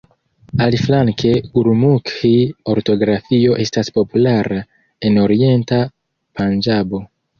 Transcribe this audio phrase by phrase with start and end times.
[0.63, 4.59] Aliflanke gurumukhi-ortografio estas populara
[5.11, 5.81] en orienta
[6.41, 7.05] Panĝabo.